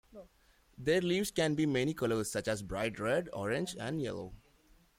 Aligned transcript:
Their 0.79 0.99
leaves 0.99 1.29
can 1.29 1.53
be 1.53 1.67
many 1.67 1.93
colors 1.93 2.31
such 2.31 2.47
as 2.47 2.63
bright 2.63 2.97
red, 2.99 3.29
Orange 3.33 3.75
and 3.79 4.01
yellow. 4.01 4.33